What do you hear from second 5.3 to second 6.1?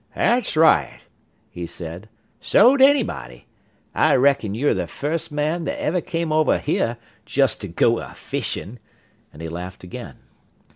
man that ever